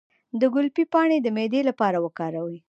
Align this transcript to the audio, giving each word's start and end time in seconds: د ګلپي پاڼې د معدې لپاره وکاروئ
د 0.39 0.41
ګلپي 0.55 0.83
پاڼې 0.93 1.17
د 1.21 1.27
معدې 1.35 1.61
لپاره 1.69 1.97
وکاروئ 2.05 2.57